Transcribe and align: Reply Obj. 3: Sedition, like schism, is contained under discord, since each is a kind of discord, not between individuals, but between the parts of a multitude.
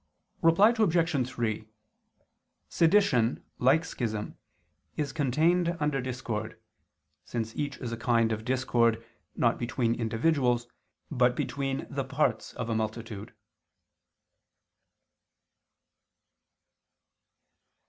Reply 0.41 0.73
Obj. 0.75 1.29
3: 1.29 1.67
Sedition, 2.69 3.43
like 3.59 3.85
schism, 3.85 4.35
is 4.97 5.13
contained 5.13 5.77
under 5.79 6.01
discord, 6.01 6.59
since 7.23 7.55
each 7.55 7.77
is 7.77 7.91
a 7.91 7.97
kind 7.97 8.31
of 8.31 8.43
discord, 8.43 9.05
not 9.35 9.59
between 9.59 9.93
individuals, 9.93 10.65
but 11.11 11.35
between 11.35 11.85
the 11.87 12.03
parts 12.03 12.51
of 12.53 12.67
a 12.67 12.73
multitude. 12.73 13.35